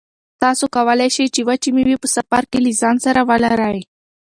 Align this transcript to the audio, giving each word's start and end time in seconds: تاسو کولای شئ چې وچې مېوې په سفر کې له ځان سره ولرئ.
تاسو 0.41 0.65
کولای 0.75 1.09
شئ 1.15 1.27
چې 1.35 1.41
وچې 1.47 1.69
مېوې 1.75 1.97
په 2.01 2.07
سفر 2.15 2.43
کې 2.51 2.59
له 2.65 2.71
ځان 2.81 2.95
سره 3.05 3.21
ولرئ. 3.29 3.79